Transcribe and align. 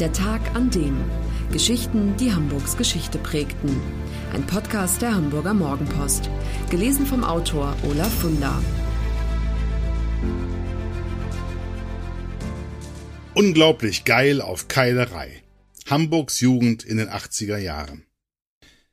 Der 0.00 0.12
Tag 0.12 0.54
an 0.54 0.68
dem. 0.68 0.94
Geschichten, 1.50 2.18
die 2.18 2.30
Hamburgs 2.30 2.76
Geschichte 2.76 3.16
prägten. 3.16 3.80
Ein 4.34 4.46
Podcast 4.46 5.00
der 5.00 5.14
Hamburger 5.14 5.54
Morgenpost. 5.54 6.28
Gelesen 6.68 7.06
vom 7.06 7.24
Autor 7.24 7.74
Olaf 7.82 8.12
Funder. 8.12 8.62
Unglaublich 13.32 14.04
geil 14.04 14.42
auf 14.42 14.68
Keilerei. 14.68 15.42
Hamburgs 15.88 16.40
Jugend 16.40 16.84
in 16.84 16.98
den 16.98 17.08
80er 17.08 17.56
Jahren. 17.56 18.04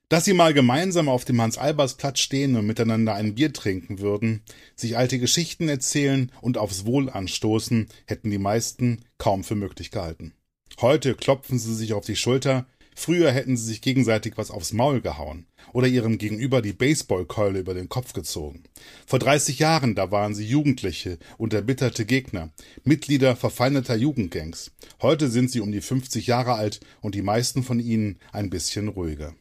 Dass 0.08 0.24
sie 0.24 0.34
mal 0.34 0.54
gemeinsam 0.54 1.10
auf 1.10 1.26
dem 1.26 1.42
Hans-Albers-Platz 1.42 2.20
stehen 2.20 2.56
und 2.56 2.66
miteinander 2.66 3.14
ein 3.16 3.36
Bier 3.36 3.52
trinken 3.52 4.00
würden, 4.00 4.42
sich 4.78 4.96
alte 4.96 5.20
Geschichten 5.20 5.68
erzählen 5.68 6.32
und 6.40 6.58
aufs 6.58 6.86
Wohl 6.86 7.10
anstoßen, 7.10 7.90
hätten 8.06 8.30
die 8.30 8.38
meisten 8.38 9.02
kaum 9.18 9.44
für 9.44 9.56
möglich 9.56 9.92
gehalten. 9.92 10.34
Heute 10.82 11.16
klopfen 11.16 11.60
sie 11.60 11.76
sich 11.76 11.94
auf 11.94 12.06
die 12.06 12.16
Schulter, 12.16 12.66
früher 12.96 13.32
hätten 13.32 13.58
sie 13.58 13.66
sich 13.66 13.82
gegenseitig 13.82 14.34
was 14.38 14.52
aufs 14.52 14.74
Maul 14.74 15.02
gehauen 15.02 15.46
oder 15.72 15.88
ihrem 15.88 16.18
Gegenüber 16.18 16.62
die 16.62 16.74
Baseballkeule 16.74 17.60
über 17.60 17.74
den 17.74 17.90
Kopf 17.90 18.14
gezogen. 18.14 18.64
Vor 19.06 19.20
30 19.20 19.60
Jahren, 19.60 19.96
da 19.96 20.12
waren 20.12 20.36
sie 20.36 20.46
Jugendliche 20.46 21.20
und 21.38 21.54
erbitterte 21.54 22.06
Gegner, 22.06 22.52
Mitglieder 22.84 23.36
verfeindeter 23.36 23.96
Jugendgangs. 23.96 24.72
Heute 25.02 25.30
sind 25.30 25.52
sie 25.52 25.62
um 25.62 25.72
die 25.72 25.82
50 25.82 26.28
Jahre 26.28 26.54
alt 26.54 26.80
und 27.02 27.16
die 27.16 27.22
meisten 27.22 27.64
von 27.64 27.80
ihnen 27.80 28.18
ein 28.32 28.50
bisschen 28.50 28.88
ruhiger. 28.88 29.36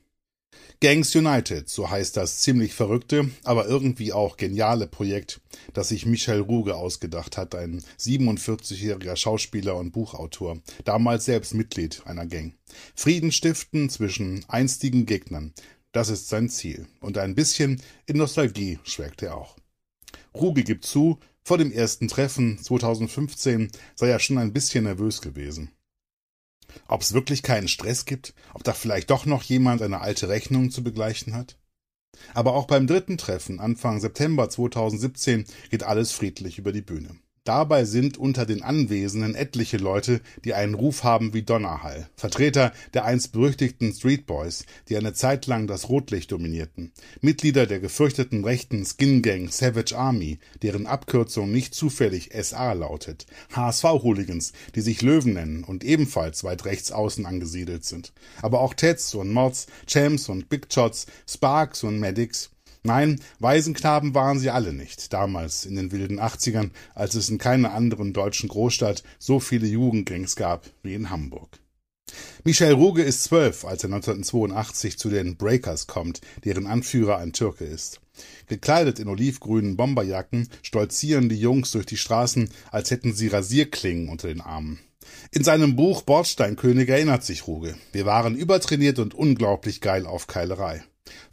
Gangs 0.82 1.14
United, 1.14 1.68
so 1.68 1.88
heißt 1.88 2.16
das 2.16 2.40
ziemlich 2.40 2.74
verrückte, 2.74 3.30
aber 3.44 3.66
irgendwie 3.66 4.12
auch 4.12 4.36
geniale 4.36 4.88
Projekt, 4.88 5.40
das 5.74 5.90
sich 5.90 6.06
Michel 6.06 6.40
Ruge 6.40 6.74
ausgedacht 6.74 7.36
hat, 7.36 7.54
ein 7.54 7.84
47-jähriger 8.00 9.14
Schauspieler 9.14 9.76
und 9.76 9.92
Buchautor, 9.92 10.58
damals 10.84 11.26
selbst 11.26 11.54
Mitglied 11.54 12.02
einer 12.04 12.26
Gang. 12.26 12.56
Frieden 12.96 13.30
stiften 13.30 13.90
zwischen 13.90 14.44
einstigen 14.48 15.06
Gegnern, 15.06 15.54
das 15.92 16.08
ist 16.08 16.28
sein 16.28 16.48
Ziel. 16.48 16.88
Und 16.98 17.16
ein 17.16 17.36
bisschen 17.36 17.80
in 18.06 18.16
Nostalgie 18.16 18.80
schwelgt 18.82 19.22
er 19.22 19.36
auch. 19.36 19.56
Ruge 20.34 20.64
gibt 20.64 20.84
zu, 20.84 21.20
vor 21.44 21.58
dem 21.58 21.70
ersten 21.70 22.08
Treffen 22.08 22.58
2015 22.58 23.70
sei 23.94 24.08
er 24.08 24.18
schon 24.18 24.38
ein 24.38 24.52
bisschen 24.52 24.82
nervös 24.82 25.20
gewesen. 25.20 25.70
Ob 26.88 27.02
es 27.02 27.12
wirklich 27.12 27.42
keinen 27.42 27.68
Stress 27.68 28.04
gibt, 28.04 28.34
ob 28.54 28.64
da 28.64 28.72
vielleicht 28.72 29.10
doch 29.10 29.26
noch 29.26 29.42
jemand 29.42 29.82
eine 29.82 30.00
alte 30.00 30.28
Rechnung 30.28 30.70
zu 30.70 30.82
begleichen 30.82 31.34
hat? 31.34 31.56
Aber 32.34 32.54
auch 32.54 32.66
beim 32.66 32.86
dritten 32.86 33.18
Treffen 33.18 33.60
Anfang 33.60 34.00
September 34.00 34.48
2017 34.48 35.46
geht 35.70 35.82
alles 35.82 36.12
friedlich 36.12 36.58
über 36.58 36.72
die 36.72 36.82
Bühne. 36.82 37.16
Dabei 37.44 37.86
sind 37.86 38.18
unter 38.18 38.46
den 38.46 38.62
Anwesenden 38.62 39.34
etliche 39.34 39.76
Leute, 39.76 40.20
die 40.44 40.54
einen 40.54 40.74
Ruf 40.74 41.02
haben 41.02 41.34
wie 41.34 41.42
Donnerhall. 41.42 42.08
Vertreter 42.14 42.72
der 42.94 43.04
einst 43.04 43.32
berüchtigten 43.32 43.92
Street 43.92 44.26
Boys, 44.26 44.64
die 44.88 44.96
eine 44.96 45.12
Zeit 45.12 45.48
lang 45.48 45.66
das 45.66 45.88
Rotlicht 45.88 46.30
dominierten. 46.30 46.92
Mitglieder 47.20 47.66
der 47.66 47.80
gefürchteten 47.80 48.44
rechten 48.44 48.84
Skin 48.84 49.22
Gang 49.22 49.52
Savage 49.52 49.98
Army, 49.98 50.38
deren 50.62 50.86
Abkürzung 50.86 51.50
nicht 51.50 51.74
zufällig 51.74 52.30
SA 52.32 52.74
lautet. 52.74 53.26
HSV-Hooligans, 53.52 54.52
die 54.76 54.80
sich 54.80 55.02
Löwen 55.02 55.32
nennen 55.32 55.64
und 55.64 55.82
ebenfalls 55.82 56.44
weit 56.44 56.64
rechts 56.64 56.92
außen 56.92 57.26
angesiedelt 57.26 57.84
sind. 57.84 58.12
Aber 58.40 58.60
auch 58.60 58.74
Teds 58.74 59.16
und 59.16 59.32
Mods, 59.32 59.66
Champs 59.88 60.28
und 60.28 60.48
Big 60.48 60.72
Shots, 60.72 61.06
Sparks 61.26 61.82
und 61.82 61.98
Medics 61.98 62.52
Nein, 62.84 63.20
Waisenknaben 63.38 64.12
waren 64.14 64.40
sie 64.40 64.50
alle 64.50 64.72
nicht, 64.72 65.12
damals 65.12 65.66
in 65.66 65.76
den 65.76 65.92
wilden 65.92 66.18
80ern, 66.18 66.70
als 66.94 67.14
es 67.14 67.28
in 67.28 67.38
keiner 67.38 67.72
anderen 67.72 68.12
deutschen 68.12 68.48
Großstadt 68.48 69.04
so 69.18 69.38
viele 69.38 69.68
Jugendgangs 69.68 70.34
gab 70.34 70.68
wie 70.82 70.94
in 70.94 71.10
Hamburg. 71.10 71.60
Michel 72.44 72.72
Ruge 72.72 73.02
ist 73.02 73.22
zwölf, 73.22 73.64
als 73.64 73.84
er 73.84 73.92
1982 73.92 74.98
zu 74.98 75.10
den 75.10 75.36
Breakers 75.36 75.86
kommt, 75.86 76.20
deren 76.44 76.66
Anführer 76.66 77.18
ein 77.18 77.32
Türke 77.32 77.64
ist. 77.64 78.00
Gekleidet 78.48 78.98
in 78.98 79.08
olivgrünen 79.08 79.76
Bomberjacken 79.76 80.48
stolzieren 80.62 81.28
die 81.28 81.38
Jungs 81.38 81.70
durch 81.70 81.86
die 81.86 81.96
Straßen, 81.96 82.50
als 82.70 82.90
hätten 82.90 83.14
sie 83.14 83.28
Rasierklingen 83.28 84.08
unter 84.08 84.28
den 84.28 84.40
Armen. 84.40 84.80
In 85.30 85.44
seinem 85.44 85.76
Buch 85.76 86.02
Bordsteinkönig 86.02 86.88
erinnert 86.88 87.24
sich 87.24 87.46
Ruge. 87.46 87.76
Wir 87.92 88.06
waren 88.06 88.36
übertrainiert 88.36 88.98
und 88.98 89.14
unglaublich 89.14 89.80
geil 89.80 90.06
auf 90.06 90.26
Keilerei. 90.26 90.82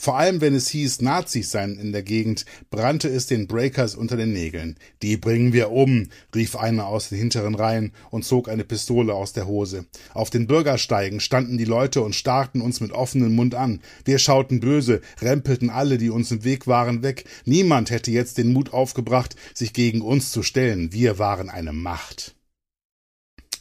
Vor 0.01 0.17
allem, 0.17 0.39
wenn 0.41 0.55
es 0.55 0.69
hieß, 0.69 1.01
Nazis 1.01 1.51
seien 1.51 1.77
in 1.77 1.91
der 1.91 2.03
Gegend, 2.03 2.45
brannte 2.69 3.09
es 3.09 3.27
den 3.27 3.47
Breakers 3.47 3.95
unter 3.95 4.15
den 4.15 4.31
Nägeln. 4.31 4.77
Die 5.01 5.17
bringen 5.17 5.51
wir 5.53 5.71
um, 5.71 6.07
rief 6.33 6.55
einer 6.55 6.87
aus 6.87 7.09
den 7.09 7.17
hinteren 7.17 7.53
Reihen 7.53 7.91
und 8.09 8.23
zog 8.23 8.49
eine 8.49 8.63
Pistole 8.63 9.13
aus 9.13 9.33
der 9.33 9.45
Hose. 9.45 9.85
Auf 10.13 10.29
den 10.29 10.47
Bürgersteigen 10.47 11.19
standen 11.19 11.57
die 11.57 11.65
Leute 11.65 12.01
und 12.01 12.15
starrten 12.15 12.61
uns 12.61 12.79
mit 12.79 12.93
offenem 12.93 13.35
Mund 13.35 13.55
an. 13.55 13.81
Wir 14.05 14.19
schauten 14.19 14.59
böse, 14.59 15.01
rempelten 15.21 15.69
alle, 15.69 15.97
die 15.97 16.09
uns 16.09 16.31
im 16.31 16.43
Weg 16.43 16.65
waren, 16.65 17.03
weg. 17.03 17.25
Niemand 17.45 17.91
hätte 17.91 18.09
jetzt 18.09 18.37
den 18.37 18.53
Mut 18.53 18.73
aufgebracht, 18.73 19.35
sich 19.53 19.73
gegen 19.73 20.01
uns 20.01 20.31
zu 20.31 20.43
stellen. 20.43 20.93
Wir 20.93 21.19
waren 21.19 21.49
eine 21.49 21.73
Macht. 21.73 22.35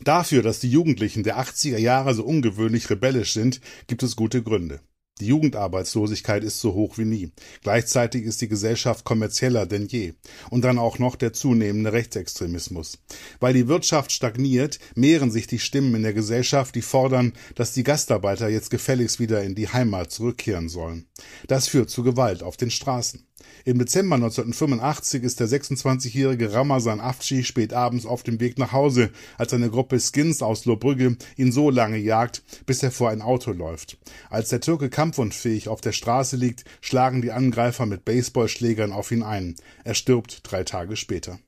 Dafür, 0.05 0.43
dass 0.43 0.61
die 0.61 0.71
Jugendlichen 0.71 1.25
der 1.25 1.41
80er 1.41 1.79
Jahre 1.79 2.15
so 2.15 2.25
ungewöhnlich 2.25 2.89
rebellisch 2.89 3.33
sind, 3.33 3.61
gibt 3.89 4.05
es 4.05 4.15
gute 4.15 4.43
Gründe. 4.43 4.81
Die 5.21 5.27
Jugendarbeitslosigkeit 5.27 6.45
ist 6.45 6.61
so 6.61 6.75
hoch 6.75 6.99
wie 6.99 7.05
nie. 7.05 7.33
Gleichzeitig 7.63 8.25
ist 8.25 8.41
die 8.41 8.49
Gesellschaft 8.49 9.05
kommerzieller 9.05 9.67
denn 9.67 9.87
je. 9.87 10.15
Und 10.51 10.63
dann 10.63 10.79
auch 10.79 10.99
noch 10.99 11.17
der 11.17 11.33
zunehmende 11.33 11.93
Rechtsextremismus. 11.93 12.99
Weil 13.41 13.55
die 13.55 13.69
Wirtschaft 13.69 14.13
stagniert, 14.13 14.79
mehren 14.95 15.31
sich 15.31 15.47
die 15.47 15.59
Stimmen 15.59 15.95
in 15.97 16.03
der 16.03 16.15
Gesellschaft, 16.15 16.75
die 16.75 16.83
fordern, 16.83 17.33
dass 17.55 17.73
die 17.73 17.83
Gastarbeiter 17.85 18.49
jetzt 18.49 18.71
gefälligst 18.71 19.21
wieder 19.21 19.43
in 19.43 19.55
die 19.55 19.69
Heimat 19.69 20.11
zurückkehren 20.11 20.69
sollen. 20.69 21.07
Das 21.47 21.69
führt 21.69 21.91
zu 21.91 22.03
Gewalt 22.03 22.43
auf 22.43 22.57
den 22.57 22.71
Straßen. 22.71 23.28
Im 23.65 23.79
Dezember 23.79 24.17
1985 24.17 25.23
ist 25.23 25.41
der 25.41 25.49
26-jährige 25.49 26.53
Ramazan 26.53 27.01
Afci 27.01 27.45
spät 27.45 27.73
abends 27.73 28.07
auf 28.07 28.23
dem 28.23 28.41
Weg 28.41 28.59
nach 28.59 28.73
Hause, 28.73 29.11
als 29.37 29.53
eine 29.53 29.71
Gruppe 29.71 30.01
Skins 30.01 30.43
aus 30.43 30.65
Lohbrügge 30.65 31.17
ihn 31.37 31.53
so 31.53 31.71
lange 31.71 31.99
jagt, 31.99 32.43
bis 32.67 32.83
er 32.83 32.91
vor 32.91 33.11
ein 33.11 33.23
Auto 33.23 33.53
läuft. 33.53 33.99
Als 34.31 34.49
der 34.49 34.61
Türke 34.61 34.89
kampfunfähig 34.89 35.69
auf 35.69 35.81
der 35.81 35.93
Straße 35.93 36.37
liegt, 36.37 36.65
schlagen 36.81 37.23
die 37.23 37.33
Angreifer 37.33 37.87
mit 37.87 38.05
Baseballschlägern 38.05 38.93
auf 38.93 39.11
ihn 39.11 39.23
ein. 39.23 39.57
Er 39.85 39.95
stirbt 39.95 40.41
drei 40.45 40.65
Tage 40.65 40.97
später. 40.97 41.39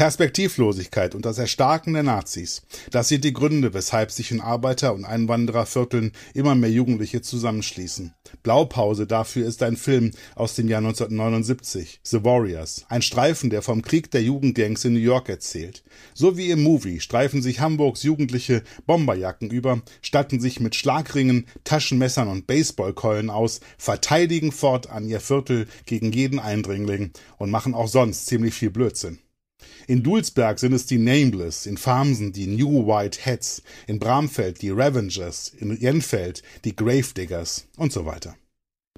Perspektivlosigkeit 0.00 1.14
und 1.14 1.26
das 1.26 1.36
Erstarken 1.36 1.92
der 1.92 2.02
Nazis. 2.02 2.62
Das 2.90 3.08
sind 3.08 3.22
die 3.22 3.34
Gründe, 3.34 3.74
weshalb 3.74 4.10
sich 4.10 4.30
in 4.30 4.40
Arbeiter- 4.40 4.94
und 4.94 5.04
Einwanderervierteln 5.04 6.12
immer 6.32 6.54
mehr 6.54 6.70
Jugendliche 6.70 7.20
zusammenschließen. 7.20 8.14
Blaupause 8.42 9.06
dafür 9.06 9.46
ist 9.46 9.62
ein 9.62 9.76
Film 9.76 10.12
aus 10.34 10.54
dem 10.54 10.68
Jahr 10.68 10.78
1979, 10.78 12.00
The 12.02 12.24
Warriors, 12.24 12.86
ein 12.88 13.02
Streifen, 13.02 13.50
der 13.50 13.60
vom 13.60 13.82
Krieg 13.82 14.10
der 14.10 14.22
Jugendgangs 14.22 14.86
in 14.86 14.94
New 14.94 15.00
York 15.00 15.28
erzählt. 15.28 15.84
So 16.14 16.38
wie 16.38 16.50
im 16.50 16.62
Movie 16.62 17.00
streifen 17.00 17.42
sich 17.42 17.60
Hamburgs 17.60 18.02
Jugendliche 18.02 18.62
Bomberjacken 18.86 19.50
über, 19.50 19.82
statten 20.00 20.40
sich 20.40 20.60
mit 20.60 20.76
Schlagringen, 20.76 21.46
Taschenmessern 21.64 22.28
und 22.28 22.46
Baseballkeulen 22.46 23.28
aus, 23.28 23.60
verteidigen 23.76 24.50
fortan 24.50 25.06
ihr 25.06 25.20
Viertel 25.20 25.66
gegen 25.84 26.10
jeden 26.10 26.38
Eindringling 26.38 27.10
und 27.36 27.50
machen 27.50 27.74
auch 27.74 27.88
sonst 27.88 28.24
ziemlich 28.24 28.54
viel 28.54 28.70
Blödsinn. 28.70 29.18
In 29.90 30.04
Dulsberg 30.04 30.60
sind 30.60 30.72
es 30.72 30.86
die 30.86 30.98
Nameless, 30.98 31.66
in 31.66 31.76
Farmsen 31.76 32.32
die 32.32 32.46
New 32.46 32.86
White 32.86 33.26
Hats, 33.26 33.60
in 33.88 33.98
Bramfeld 33.98 34.62
die 34.62 34.70
Ravengers, 34.70 35.48
in 35.48 35.76
Jenfeld 35.80 36.44
die 36.64 36.76
Gravediggers 36.76 37.66
und 37.76 37.92
so 37.92 38.06
weiter. 38.06 38.36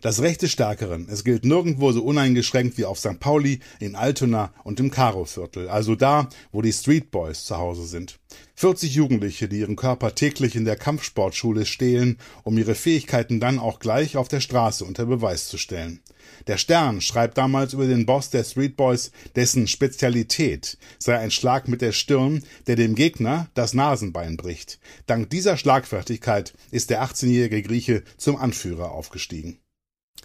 Das 0.02 0.20
Recht 0.20 0.42
des 0.42 0.52
Stärkeren. 0.52 1.08
Es 1.08 1.24
gilt 1.24 1.46
nirgendwo 1.46 1.92
so 1.92 2.02
uneingeschränkt 2.02 2.76
wie 2.76 2.84
auf 2.84 2.98
St. 2.98 3.20
Pauli, 3.20 3.60
in 3.80 3.94
Altona 3.94 4.52
und 4.64 4.80
im 4.80 4.90
Karo-Viertel, 4.90 5.70
also 5.70 5.94
da, 5.94 6.28
wo 6.50 6.60
die 6.60 6.74
Street 6.74 7.10
Boys 7.10 7.46
zu 7.46 7.56
Hause 7.56 7.86
sind. 7.86 8.18
40 8.56 8.94
Jugendliche, 8.94 9.48
die 9.48 9.60
ihren 9.60 9.76
Körper 9.76 10.14
täglich 10.14 10.56
in 10.56 10.66
der 10.66 10.76
Kampfsportschule 10.76 11.64
stehlen, 11.64 12.18
um 12.42 12.58
ihre 12.58 12.74
Fähigkeiten 12.74 13.40
dann 13.40 13.58
auch 13.58 13.78
gleich 13.78 14.18
auf 14.18 14.28
der 14.28 14.40
Straße 14.40 14.84
unter 14.84 15.06
Beweis 15.06 15.48
zu 15.48 15.56
stellen. 15.56 16.00
Der 16.46 16.58
Stern 16.58 17.00
schreibt 17.00 17.38
damals 17.38 17.72
über 17.72 17.86
den 17.86 18.06
Boss 18.06 18.30
der 18.30 18.44
Street 18.44 18.76
Boys, 18.76 19.12
dessen 19.36 19.66
Spezialität 19.66 20.78
sei 20.98 21.18
ein 21.18 21.30
Schlag 21.30 21.68
mit 21.68 21.80
der 21.82 21.92
Stirn, 21.92 22.44
der 22.66 22.76
dem 22.76 22.94
Gegner 22.94 23.48
das 23.54 23.74
Nasenbein 23.74 24.36
bricht. 24.36 24.78
Dank 25.06 25.30
dieser 25.30 25.56
Schlagfertigkeit 25.56 26.54
ist 26.70 26.90
der 26.90 27.02
18-jährige 27.02 27.62
Grieche 27.62 28.02
zum 28.16 28.36
Anführer 28.36 28.92
aufgestiegen. 28.92 29.58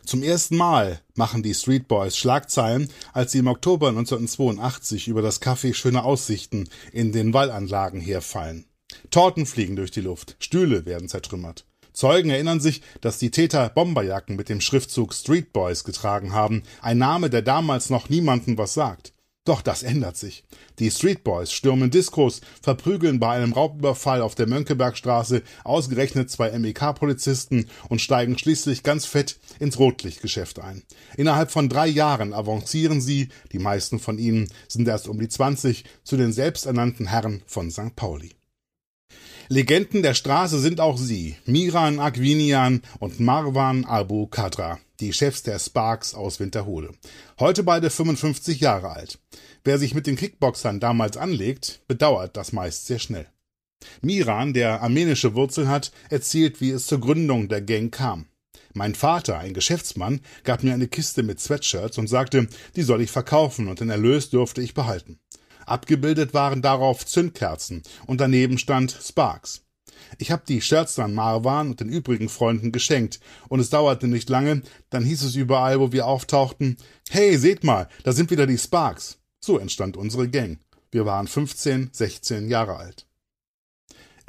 Zum 0.05 0.23
ersten 0.23 0.55
Mal 0.55 1.01
machen 1.15 1.43
die 1.43 1.53
Street 1.53 1.89
Boys 1.89 2.15
Schlagzeilen, 2.15 2.89
als 3.11 3.33
sie 3.33 3.39
im 3.39 3.47
Oktober 3.47 3.89
1982 3.89 5.09
über 5.09 5.21
das 5.21 5.41
Café 5.41 5.73
Schöne 5.73 6.03
Aussichten 6.03 6.69
in 6.93 7.11
den 7.11 7.33
Wallanlagen 7.33 7.99
herfallen. 7.99 8.65
Torten 9.09 9.45
fliegen 9.45 9.75
durch 9.75 9.91
die 9.91 10.01
Luft, 10.01 10.37
Stühle 10.39 10.85
werden 10.85 11.09
zertrümmert. 11.09 11.65
Zeugen 11.97 12.29
erinnern 12.29 12.59
sich, 12.59 12.83
dass 13.01 13.17
die 13.17 13.31
Täter 13.31 13.69
Bomberjacken 13.69 14.35
mit 14.35 14.49
dem 14.49 14.61
Schriftzug 14.61 15.15
Street 15.15 15.51
Boys 15.51 15.83
getragen 15.83 16.31
haben, 16.31 16.61
ein 16.79 16.99
Name, 16.99 17.31
der 17.31 17.41
damals 17.41 17.89
noch 17.89 18.07
niemandem 18.07 18.55
was 18.55 18.75
sagt. 18.75 19.13
Doch 19.45 19.63
das 19.63 19.81
ändert 19.81 20.15
sich. 20.15 20.43
Die 20.77 20.91
Street 20.91 21.23
Boys 21.23 21.51
stürmen 21.51 21.89
Diskos, 21.89 22.41
verprügeln 22.61 23.19
bei 23.19 23.35
einem 23.35 23.51
Raubüberfall 23.51 24.21
auf 24.21 24.35
der 24.35 24.45
Mönckebergstraße 24.45 25.41
ausgerechnet 25.63 26.29
zwei 26.29 26.51
MEK-Polizisten 26.51 27.67
und 27.89 27.99
steigen 27.99 28.37
schließlich 28.37 28.83
ganz 28.83 29.07
fett 29.07 29.39
ins 29.59 29.79
Rotlichtgeschäft 29.79 30.59
ein. 30.59 30.83
Innerhalb 31.15 31.49
von 31.49 31.67
drei 31.67 31.87
Jahren 31.87 32.31
avancieren 32.31 33.01
sie, 33.01 33.29
die 33.53 33.59
meisten 33.59 33.97
von 33.97 34.19
ihnen 34.19 34.49
sind 34.67 34.87
erst 34.87 35.07
um 35.07 35.19
die 35.19 35.29
20, 35.29 35.83
zu 36.03 36.15
den 36.15 36.31
selbsternannten 36.31 37.07
Herren 37.07 37.41
von 37.47 37.71
St. 37.71 37.95
Pauli. 37.95 38.36
Legenden 39.49 40.03
der 40.03 40.13
Straße 40.13 40.59
sind 40.59 40.81
auch 40.81 40.97
sie, 40.97 41.37
Miran 41.45 41.99
Aquinian 41.99 42.81
und 42.99 43.21
Marwan 43.21 43.85
Abu 43.85 44.27
Kadra, 44.27 44.77
die 44.99 45.13
Chefs 45.13 45.41
der 45.41 45.57
Sparks 45.57 46.13
aus 46.13 46.41
Winterhude. 46.41 46.91
Heute 47.39 47.63
beide 47.63 47.89
55 47.89 48.59
Jahre 48.59 48.89
alt. 48.89 49.19
Wer 49.63 49.79
sich 49.79 49.93
mit 49.93 50.05
den 50.05 50.17
Kickboxern 50.17 50.81
damals 50.81 51.15
anlegt, 51.15 51.79
bedauert 51.87 52.35
das 52.35 52.51
meist 52.51 52.87
sehr 52.87 52.99
schnell. 52.99 53.27
Miran, 54.01 54.53
der 54.53 54.81
armenische 54.81 55.33
Wurzeln 55.33 55.69
hat, 55.69 55.93
erzählt, 56.09 56.59
wie 56.59 56.71
es 56.71 56.87
zur 56.87 56.99
Gründung 56.99 57.47
der 57.47 57.61
Gang 57.61 57.93
kam. 57.93 58.25
Mein 58.73 58.95
Vater, 58.95 59.39
ein 59.39 59.53
Geschäftsmann, 59.53 60.19
gab 60.43 60.63
mir 60.63 60.73
eine 60.73 60.89
Kiste 60.89 61.23
mit 61.23 61.39
Sweatshirts 61.39 61.97
und 61.97 62.07
sagte, 62.07 62.47
die 62.75 62.83
soll 62.83 63.01
ich 63.01 63.11
verkaufen 63.11 63.69
und 63.69 63.79
den 63.79 63.89
Erlös 63.89 64.29
dürfte 64.29 64.61
ich 64.61 64.73
behalten. 64.73 65.19
Abgebildet 65.67 66.33
waren 66.33 66.61
darauf 66.61 67.05
Zündkerzen 67.05 67.83
und 68.05 68.21
daneben 68.21 68.57
stand 68.57 68.97
Sparks. 69.01 69.63
Ich 70.17 70.31
habe 70.31 70.43
die 70.47 70.61
Shirts 70.61 70.95
dann 70.95 71.13
Marwan 71.13 71.71
und 71.71 71.79
den 71.79 71.89
übrigen 71.89 72.29
Freunden 72.29 72.71
geschenkt, 72.71 73.19
und 73.49 73.59
es 73.59 73.69
dauerte 73.69 74.07
nicht 74.07 74.29
lange, 74.29 74.61
dann 74.89 75.03
hieß 75.03 75.23
es 75.23 75.35
überall, 75.35 75.79
wo 75.79 75.91
wir 75.91 76.05
auftauchten, 76.05 76.77
hey, 77.09 77.37
seht 77.37 77.63
mal, 77.63 77.87
da 78.03 78.11
sind 78.11 78.31
wieder 78.31 78.47
die 78.47 78.57
Sparks. 78.57 79.19
So 79.39 79.57
entstand 79.57 79.97
unsere 79.97 80.29
Gang. 80.29 80.59
Wir 80.91 81.05
waren 81.05 81.27
15, 81.27 81.89
16 81.91 82.49
Jahre 82.49 82.77
alt. 82.77 83.06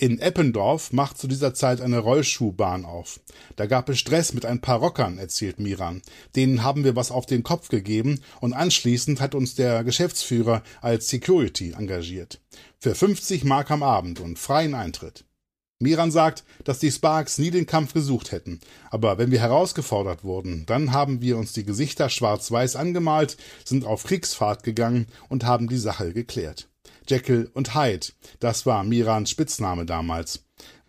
In 0.00 0.21
Eppendorf 0.21 0.93
macht 0.93 1.19
zu 1.19 1.27
dieser 1.27 1.55
Zeit 1.55 1.81
eine 1.81 1.99
Rollschuhbahn 1.99 2.85
auf. 2.85 3.19
Da 3.56 3.67
gab 3.67 3.89
es 3.89 3.99
Stress 3.99 4.33
mit 4.33 4.47
ein 4.47 4.61
paar 4.61 4.79
Rockern, 4.79 5.19
erzählt 5.19 5.59
Miran. 5.59 6.03
Denen 6.37 6.62
haben 6.62 6.85
wir 6.85 6.95
was 6.95 7.11
auf 7.11 7.27
den 7.27 7.43
Kopf 7.43 7.69
gegeben 7.69 8.21
und 8.41 8.53
anschließend 8.53 9.21
hat 9.21 9.35
uns 9.35 9.56
der 9.56 9.83
Geschäftsführer 9.83 10.62
als 10.81 11.09
Security 11.09 11.73
engagiert. 11.73 12.41
Für 12.79 12.95
50 12.95 13.43
Mark 13.43 13.73
am 13.73 13.83
Abend 13.83 14.21
und 14.21 14.39
freien 14.39 14.75
Eintritt. 14.75 15.25
Miran 15.81 16.12
sagt, 16.12 16.44
dass 16.62 16.79
die 16.79 16.93
Sparks 16.93 17.39
nie 17.39 17.51
den 17.51 17.67
Kampf 17.67 17.93
gesucht 17.93 18.31
hätten. 18.31 18.61
Aber 18.91 19.19
wenn 19.19 19.33
wir 19.33 19.41
herausgefordert 19.41 20.23
wurden, 20.23 20.65
dann 20.67 20.93
haben 20.93 21.23
wir 21.23 21.37
uns 21.37 21.55
die 21.55 21.65
Gesichter 21.65 22.09
schwarz-weiß 22.09 22.77
angemalt, 22.77 23.37
sind 23.65 23.85
auf 23.85 24.05
Kriegsfahrt 24.05 24.62
gegangen 24.62 25.09
und 25.29 25.44
haben 25.44 25.69
die 25.69 25.77
Sache 25.77 26.12
geklärt. 26.12 26.69
Jekyll 27.08 27.50
und 27.55 27.75
Hyde. 27.75 28.08
Das 28.40 28.66
war 28.66 28.84
Mirans 28.84 29.31
Spitzname 29.31 29.87
damals. 29.87 30.44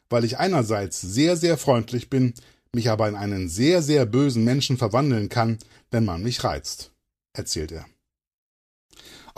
Weil 0.10 0.24
ich 0.24 0.38
einerseits 0.38 1.02
sehr, 1.02 1.38
sehr 1.38 1.58
freundlich 1.58 2.10
bin, 2.10 2.34
mich 2.74 2.90
aber 2.90 3.08
in 3.08 3.16
einen 3.16 3.50
sehr, 3.50 3.82
sehr 3.82 4.06
bösen 4.06 4.44
Menschen 4.44 4.78
verwandeln 4.78 5.30
kann, 5.30 5.58
wenn 5.92 6.06
man 6.06 6.24
mich 6.24 6.44
reizt, 6.44 6.92
erzählt 7.34 7.72
er. 7.72 7.86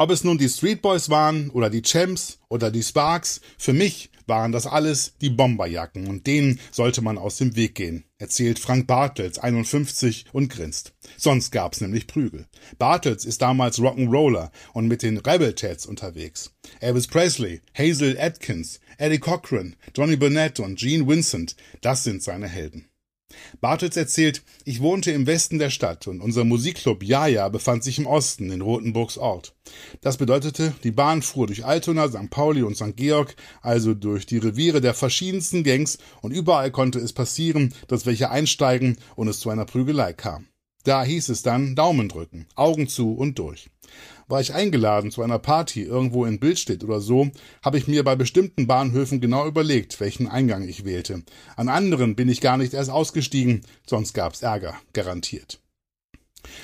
Ob 0.02 0.10
es 0.10 0.24
nun 0.24 0.40
die 0.40 0.50
Street 0.50 0.82
Boys 0.82 1.12
waren 1.12 1.52
oder 1.52 1.70
die 1.70 1.84
Champs 1.84 2.40
oder 2.50 2.72
die 2.72 2.82
Sparks, 2.82 3.40
für 3.60 3.72
mich 3.72 4.10
waren 4.26 4.52
das 4.52 4.66
alles 4.66 5.14
die 5.22 5.30
Bomberjacken 5.30 6.08
und 6.08 6.26
denen 6.26 6.60
sollte 6.72 7.04
man 7.04 7.20
aus 7.20 7.38
dem 7.38 7.56
Weg 7.56 7.76
gehen, 7.76 8.06
erzählt 8.18 8.58
Frank 8.58 8.88
Bartels, 8.88 9.38
51, 9.38 10.26
und 10.34 10.50
grinst. 10.50 10.96
Sonst 11.18 11.52
gab's 11.52 11.82
nämlich 11.82 12.08
Prügel. 12.08 12.48
Bartels 12.80 13.26
ist 13.26 13.44
damals 13.44 13.78
Rock'n'Roller 13.78 14.50
und 14.74 14.88
mit 14.88 15.04
den 15.04 15.18
Rebel 15.18 15.54
Tats 15.54 15.86
unterwegs. 15.86 16.52
Elvis 16.80 17.06
Presley, 17.06 17.62
Hazel 17.78 18.18
Atkins, 18.20 18.80
Eddie 18.98 19.20
Cochran, 19.20 19.76
Johnny 19.96 20.16
Burnett 20.16 20.60
und 20.60 20.80
Gene 20.80 21.08
Vincent, 21.08 21.56
das 21.82 22.04
sind 22.04 22.24
seine 22.24 22.48
Helden. 22.48 22.91
Bartels 23.60 23.98
erzählt, 23.98 24.44
ich 24.66 24.82
wohnte 24.82 25.12
im 25.12 25.28
Westen 25.28 25.60
der 25.60 25.70
Stadt 25.70 26.08
und 26.08 26.22
unser 26.22 26.44
Musikclub 26.44 27.04
Jaja 27.04 27.50
befand 27.50 27.84
sich 27.84 28.00
im 28.00 28.06
Osten 28.06 28.52
in 28.52 28.62
Rothenburgs 28.62 29.18
Ort. 29.18 29.56
Das 30.02 30.18
bedeutete, 30.18 30.74
die 30.84 30.92
Bahn 30.92 31.22
fuhr 31.22 31.48
durch 31.48 31.66
Altona, 31.66 32.08
St. 32.10 32.30
Pauli 32.30 32.64
und 32.64 32.76
St. 32.76 32.96
Georg, 32.96 33.36
also 33.62 33.94
durch 33.94 34.26
die 34.26 34.38
Reviere 34.38 34.82
der 34.82 34.94
verschiedensten 34.94 35.64
Gangs 35.64 35.98
und 36.22 36.32
überall 36.32 36.72
konnte 36.72 37.00
es 37.00 37.14
passieren, 37.14 37.74
dass 37.88 38.06
welche 38.06 38.30
einsteigen 38.32 38.98
und 39.16 39.28
es 39.28 39.40
zu 39.40 39.50
einer 39.50 39.66
Prügelei 39.66 40.14
kam. 40.14 40.51
Da 40.84 41.04
hieß 41.04 41.30
es 41.30 41.44
dann 41.44 41.76
Daumen 41.76 42.10
drücken, 42.10 42.48
Augen 42.56 42.88
zu 42.88 43.14
und 43.14 43.38
durch. 43.38 43.70
War 44.28 44.42
ich 44.42 44.54
eingeladen 44.54 45.12
zu 45.12 45.22
einer 45.22 45.40
Party 45.40 45.84
irgendwo 45.84 46.26
in 46.26 46.40
Bildstedt 46.40 46.84
oder 46.84 47.02
so, 47.02 47.30
habe 47.62 47.78
ich 47.78 47.88
mir 47.88 48.04
bei 48.04 48.16
bestimmten 48.16 48.66
Bahnhöfen 48.66 49.22
genau 49.22 49.46
überlegt, 49.46 50.00
welchen 50.00 50.28
Eingang 50.28 50.68
ich 50.68 50.86
wählte. 50.86 51.24
An 51.56 51.70
anderen 51.70 52.16
bin 52.16 52.30
ich 52.30 52.42
gar 52.42 52.58
nicht 52.58 52.74
erst 52.74 52.90
ausgestiegen, 52.90 53.62
sonst 53.86 54.14
gab's 54.14 54.42
Ärger, 54.42 54.76
garantiert. 54.94 55.61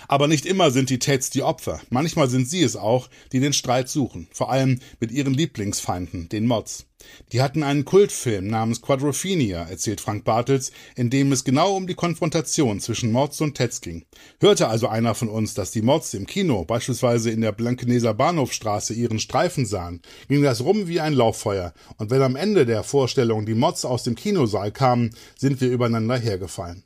Aber 0.08 0.28
nicht 0.28 0.46
immer 0.46 0.72
sind 0.72 0.90
die 0.90 1.00
Tats 1.00 1.30
die 1.30 1.44
Opfer. 1.44 1.82
Manchmal 1.90 2.30
sind 2.30 2.50
sie 2.50 2.64
es 2.64 2.76
auch, 2.76 3.10
die 3.32 3.40
den 3.40 3.54
Streit 3.54 3.90
suchen. 3.90 4.28
Vor 4.32 4.52
allem 4.52 4.80
mit 5.00 5.12
ihren 5.12 5.34
Lieblingsfeinden, 5.34 6.30
den 6.30 6.48
Mods. 6.48 6.88
Die 7.32 7.42
hatten 7.42 7.64
einen 7.64 7.86
Kultfilm 7.86 8.48
namens 8.48 8.82
Quadrophenia, 8.82 9.64
erzählt 9.64 10.02
Frank 10.02 10.24
Bartels, 10.24 10.72
in 10.96 11.10
dem 11.10 11.32
es 11.32 11.44
genau 11.44 11.76
um 11.76 11.88
die 11.88 11.94
Konfrontation 11.94 12.80
zwischen 12.80 13.12
Mods 13.12 13.40
und 13.42 13.56
Tats 13.56 13.82
ging. 13.82 14.06
Hörte 14.40 14.68
also 14.68 14.88
einer 14.88 15.14
von 15.14 15.30
uns, 15.30 15.54
dass 15.54 15.72
die 15.72 15.82
Mods 15.82 16.14
im 16.16 16.26
Kino, 16.26 16.66
beispielsweise 16.66 17.30
in 17.30 17.42
der 17.42 17.52
Blankeneser 17.52 18.14
Bahnhofstraße, 18.14 18.94
ihren 18.94 19.20
Streifen 19.20 19.66
sahen, 19.66 20.02
ging 20.28 20.42
das 20.42 20.62
rum 20.62 20.88
wie 20.88 21.00
ein 21.00 21.14
Lauffeuer. 21.14 21.74
Und 21.98 22.10
wenn 22.10 22.22
am 22.22 22.36
Ende 22.36 22.66
der 22.66 22.84
Vorstellung 22.84 23.46
die 23.46 23.56
Mods 23.56 23.86
aus 23.86 24.04
dem 24.04 24.16
Kinosaal 24.16 24.72
kamen, 24.72 25.16
sind 25.38 25.62
wir 25.62 25.70
übereinander 25.70 26.18
hergefallen. 26.18 26.84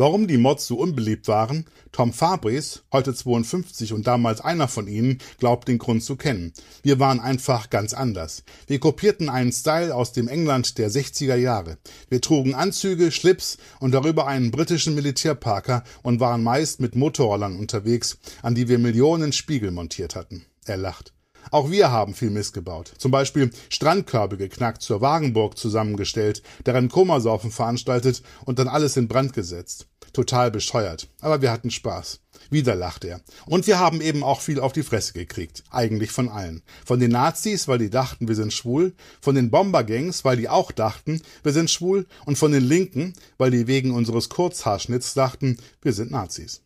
Warum 0.00 0.26
die 0.26 0.38
Mods 0.38 0.66
so 0.66 0.78
unbeliebt 0.78 1.28
waren? 1.28 1.66
Tom 1.92 2.14
Fabris, 2.14 2.84
heute 2.90 3.12
52 3.12 3.92
und 3.92 4.06
damals 4.06 4.40
einer 4.40 4.66
von 4.66 4.88
ihnen, 4.88 5.18
glaubt 5.36 5.68
den 5.68 5.76
Grund 5.76 6.02
zu 6.02 6.16
kennen. 6.16 6.54
Wir 6.82 6.98
waren 7.00 7.20
einfach 7.20 7.68
ganz 7.68 7.92
anders. 7.92 8.42
Wir 8.66 8.80
kopierten 8.80 9.28
einen 9.28 9.52
Style 9.52 9.94
aus 9.94 10.14
dem 10.14 10.26
England 10.26 10.78
der 10.78 10.90
60er 10.90 11.34
Jahre. 11.34 11.76
Wir 12.08 12.22
trugen 12.22 12.54
Anzüge, 12.54 13.12
Schlips 13.12 13.58
und 13.78 13.92
darüber 13.92 14.26
einen 14.26 14.50
britischen 14.50 14.94
Militärparker 14.94 15.84
und 16.02 16.18
waren 16.18 16.42
meist 16.42 16.80
mit 16.80 16.96
Motorrollern 16.96 17.58
unterwegs, 17.58 18.16
an 18.40 18.54
die 18.54 18.70
wir 18.70 18.78
Millionen 18.78 19.34
Spiegel 19.34 19.70
montiert 19.70 20.16
hatten. 20.16 20.46
Er 20.64 20.78
lacht. 20.78 21.12
Auch 21.50 21.70
wir 21.70 21.90
haben 21.90 22.14
viel 22.14 22.30
missgebaut. 22.30 22.90
Zum 22.96 23.10
Beispiel 23.10 23.50
Strandkörbe 23.68 24.38
geknackt, 24.38 24.80
zur 24.80 25.02
Wagenburg 25.02 25.58
zusammengestellt, 25.58 26.42
darin 26.64 26.88
Komasaufen 26.88 27.50
veranstaltet 27.50 28.22
und 28.46 28.58
dann 28.58 28.68
alles 28.68 28.96
in 28.96 29.06
Brand 29.06 29.34
gesetzt. 29.34 29.89
Total 30.12 30.50
bescheuert. 30.50 31.08
Aber 31.20 31.42
wir 31.42 31.50
hatten 31.50 31.70
Spaß. 31.70 32.20
Wieder 32.50 32.74
lacht 32.74 33.04
er. 33.04 33.20
Und 33.46 33.66
wir 33.66 33.78
haben 33.78 34.00
eben 34.00 34.22
auch 34.22 34.40
viel 34.40 34.60
auf 34.60 34.72
die 34.72 34.82
Fresse 34.82 35.12
gekriegt. 35.12 35.62
Eigentlich 35.70 36.10
von 36.10 36.28
allen. 36.28 36.62
Von 36.84 37.00
den 37.00 37.12
Nazis, 37.12 37.68
weil 37.68 37.78
die 37.78 37.90
dachten, 37.90 38.28
wir 38.28 38.34
sind 38.34 38.52
schwul. 38.52 38.94
Von 39.20 39.34
den 39.34 39.50
Bombergangs, 39.50 40.24
weil 40.24 40.36
die 40.36 40.48
auch 40.48 40.72
dachten, 40.72 41.22
wir 41.42 41.52
sind 41.52 41.70
schwul. 41.70 42.06
Und 42.24 42.38
von 42.38 42.52
den 42.52 42.64
Linken, 42.64 43.12
weil 43.38 43.50
die 43.50 43.66
wegen 43.66 43.92
unseres 43.92 44.28
Kurzhaarschnitts 44.28 45.14
dachten, 45.14 45.58
wir 45.82 45.92
sind 45.92 46.10
Nazis. 46.10 46.62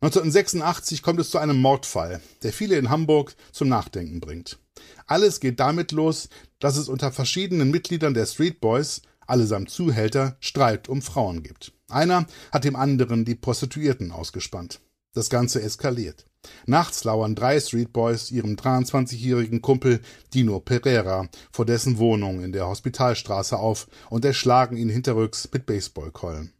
1986 0.00 1.02
kommt 1.02 1.18
es 1.18 1.30
zu 1.30 1.38
einem 1.38 1.56
Mordfall, 1.60 2.20
der 2.42 2.52
viele 2.52 2.76
in 2.76 2.90
Hamburg 2.90 3.34
zum 3.52 3.68
Nachdenken 3.68 4.20
bringt. 4.20 4.58
Alles 5.06 5.40
geht 5.40 5.60
damit 5.60 5.92
los, 5.92 6.28
dass 6.58 6.76
es 6.76 6.88
unter 6.88 7.10
verschiedenen 7.10 7.70
Mitgliedern 7.70 8.12
der 8.12 8.26
Street 8.26 8.60
Boys, 8.60 9.00
allesamt 9.26 9.70
Zuhälter, 9.70 10.36
Streit 10.40 10.88
um 10.88 11.02
Frauen 11.02 11.42
gibt. 11.42 11.72
Einer 11.88 12.26
hat 12.52 12.64
dem 12.64 12.76
anderen 12.76 13.24
die 13.24 13.34
Prostituierten 13.34 14.10
ausgespannt. 14.10 14.80
Das 15.12 15.30
Ganze 15.30 15.62
eskaliert. 15.62 16.26
Nachts 16.66 17.04
lauern 17.04 17.34
drei 17.34 17.60
Street 17.60 17.92
Boys 17.92 18.30
ihrem 18.30 18.56
23-jährigen 18.56 19.62
Kumpel 19.62 20.00
Dino 20.34 20.60
Pereira 20.60 21.28
vor 21.52 21.64
dessen 21.64 21.98
Wohnung 21.98 22.42
in 22.42 22.52
der 22.52 22.66
Hospitalstraße 22.66 23.56
auf 23.56 23.86
und 24.10 24.24
erschlagen 24.24 24.76
ihn 24.76 24.88
hinterrücks 24.88 25.48
mit 25.52 25.66
Baseballkeulen. 25.66 26.52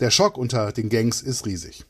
Der 0.00 0.10
Schock 0.10 0.36
unter 0.36 0.72
den 0.72 0.88
Gangs 0.88 1.22
ist 1.22 1.46
riesig. 1.46 1.84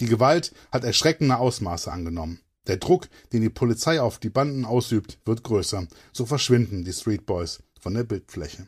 Die 0.00 0.06
Gewalt 0.06 0.52
hat 0.70 0.84
erschreckende 0.84 1.38
Ausmaße 1.38 1.90
angenommen. 1.90 2.40
Der 2.66 2.76
Druck, 2.76 3.08
den 3.32 3.42
die 3.42 3.48
Polizei 3.48 4.00
auf 4.00 4.18
die 4.18 4.28
Banden 4.28 4.64
ausübt, 4.64 5.18
wird 5.24 5.44
größer. 5.44 5.86
So 6.12 6.26
verschwinden 6.26 6.84
die 6.84 6.92
Street 6.92 7.24
Boys 7.24 7.62
von 7.80 7.94
der 7.94 8.04
Bildfläche. 8.04 8.66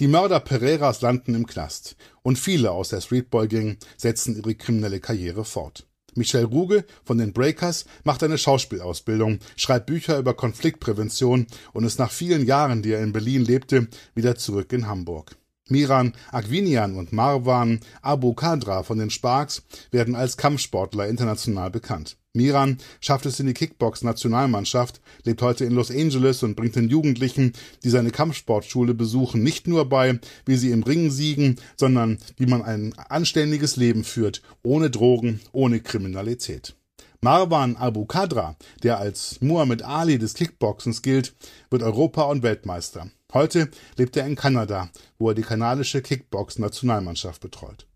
Die 0.00 0.08
Mörder 0.08 0.40
Pereiras 0.40 1.00
landen 1.00 1.34
im 1.34 1.46
Knast 1.46 1.96
und 2.22 2.38
viele 2.38 2.72
aus 2.72 2.88
der 2.90 3.00
Streetboy 3.00 3.48
Gang 3.48 3.78
setzen 3.96 4.36
ihre 4.36 4.54
kriminelle 4.54 5.00
Karriere 5.00 5.44
fort. 5.44 5.86
Michel 6.14 6.44
Ruge 6.44 6.84
von 7.04 7.18
den 7.18 7.32
Breakers 7.32 7.86
macht 8.04 8.22
eine 8.22 8.36
Schauspielausbildung, 8.36 9.38
schreibt 9.56 9.86
Bücher 9.86 10.18
über 10.18 10.34
Konfliktprävention 10.34 11.46
und 11.72 11.84
ist 11.84 11.98
nach 11.98 12.10
vielen 12.10 12.44
Jahren, 12.44 12.82
die 12.82 12.92
er 12.92 13.02
in 13.02 13.12
Berlin 13.12 13.44
lebte, 13.44 13.88
wieder 14.14 14.36
zurück 14.36 14.72
in 14.72 14.86
Hamburg. 14.88 15.36
Miran 15.68 16.12
Agvinian 16.30 16.96
und 16.96 17.12
Marwan 17.12 17.80
Abu 18.02 18.34
Kadra 18.34 18.82
von 18.82 18.98
den 18.98 19.10
Sparks 19.10 19.62
werden 19.90 20.14
als 20.14 20.36
Kampfsportler 20.36 21.08
international 21.08 21.70
bekannt. 21.70 22.16
Miran 22.34 22.78
schafft 23.00 23.26
es 23.26 23.38
in 23.40 23.46
die 23.46 23.54
Kickbox-Nationalmannschaft, 23.54 25.00
lebt 25.24 25.42
heute 25.42 25.64
in 25.64 25.72
Los 25.72 25.90
Angeles 25.90 26.42
und 26.42 26.56
bringt 26.56 26.76
den 26.76 26.88
Jugendlichen, 26.88 27.52
die 27.84 27.90
seine 27.90 28.10
Kampfsportschule 28.10 28.94
besuchen, 28.94 29.42
nicht 29.42 29.68
nur 29.68 29.88
bei, 29.88 30.18
wie 30.46 30.56
sie 30.56 30.70
im 30.70 30.82
Ring 30.82 31.10
siegen, 31.10 31.56
sondern 31.76 32.18
wie 32.36 32.46
man 32.46 32.62
ein 32.62 32.94
anständiges 32.96 33.76
Leben 33.76 34.02
führt, 34.02 34.42
ohne 34.62 34.90
Drogen, 34.90 35.40
ohne 35.52 35.80
Kriminalität. 35.80 36.74
Marwan 37.20 37.76
Abu 37.76 38.04
Kadra, 38.06 38.56
der 38.82 38.98
als 38.98 39.40
Muhammad 39.40 39.82
Ali 39.82 40.18
des 40.18 40.34
Kickboxens 40.34 41.02
gilt, 41.02 41.34
wird 41.70 41.82
Europa- 41.82 42.24
und 42.24 42.42
Weltmeister. 42.42 43.10
Heute 43.34 43.70
lebt 43.96 44.16
er 44.16 44.26
in 44.26 44.36
Kanada, 44.36 44.90
wo 45.18 45.30
er 45.30 45.34
die 45.34 45.42
kanadische 45.42 46.02
Kickbox-Nationalmannschaft 46.02 47.40
betreut. 47.40 47.86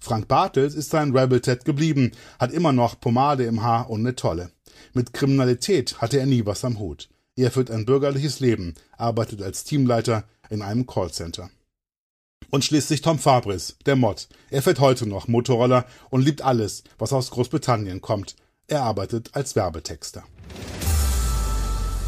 Frank 0.00 0.26
Bartels 0.26 0.74
ist 0.74 0.90
sein 0.90 1.16
Rebel 1.16 1.40
Ted 1.40 1.64
geblieben, 1.64 2.10
hat 2.40 2.52
immer 2.52 2.72
noch 2.72 2.98
Pomade 2.98 3.44
im 3.44 3.62
Haar 3.62 3.88
und 3.88 4.00
eine 4.00 4.16
Tolle. 4.16 4.50
Mit 4.92 5.12
Kriminalität 5.12 6.00
hatte 6.00 6.18
er 6.18 6.26
nie 6.26 6.44
was 6.44 6.64
am 6.64 6.80
Hut. 6.80 7.08
Er 7.36 7.52
führt 7.52 7.70
ein 7.70 7.86
bürgerliches 7.86 8.40
Leben, 8.40 8.74
arbeitet 8.96 9.40
als 9.42 9.62
Teamleiter 9.62 10.24
in 10.50 10.60
einem 10.60 10.86
Callcenter. 10.86 11.50
Und 12.50 12.64
schließlich 12.64 13.00
Tom 13.00 13.18
Fabris, 13.18 13.76
der 13.86 13.96
Mod. 13.96 14.28
Er 14.50 14.62
fährt 14.62 14.80
heute 14.80 15.06
noch 15.06 15.28
Motorroller 15.28 15.86
und 16.10 16.22
liebt 16.22 16.42
alles, 16.42 16.82
was 16.98 17.12
aus 17.12 17.30
Großbritannien 17.30 18.00
kommt. 18.00 18.36
Er 18.66 18.82
arbeitet 18.82 19.30
als 19.34 19.54
Werbetexter. 19.56 20.24